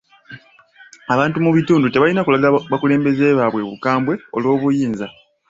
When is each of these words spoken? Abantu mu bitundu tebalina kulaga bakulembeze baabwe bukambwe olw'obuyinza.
Abantu 1.13 1.37
mu 1.45 1.51
bitundu 1.57 1.85
tebalina 1.89 2.21
kulaga 2.23 2.49
bakulembeze 2.71 3.25
baabwe 3.37 3.61
bukambwe 3.69 4.13
olw'obuyinza. 4.35 5.07